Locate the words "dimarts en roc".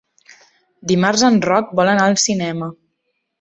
0.91-1.75